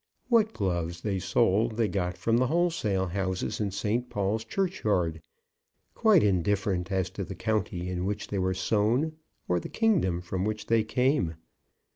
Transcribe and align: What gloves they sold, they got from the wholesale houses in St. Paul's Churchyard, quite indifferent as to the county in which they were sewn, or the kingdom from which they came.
What 0.29 0.51
gloves 0.53 1.01
they 1.01 1.19
sold, 1.19 1.77
they 1.77 1.87
got 1.87 2.17
from 2.17 2.37
the 2.37 2.47
wholesale 2.47 3.05
houses 3.05 3.59
in 3.59 3.69
St. 3.69 4.09
Paul's 4.09 4.43
Churchyard, 4.43 5.21
quite 5.93 6.23
indifferent 6.23 6.91
as 6.91 7.11
to 7.11 7.23
the 7.23 7.35
county 7.35 7.87
in 7.87 8.03
which 8.05 8.29
they 8.29 8.39
were 8.39 8.55
sewn, 8.55 9.17
or 9.47 9.59
the 9.59 9.69
kingdom 9.69 10.19
from 10.19 10.43
which 10.43 10.65
they 10.65 10.83
came. 10.83 11.35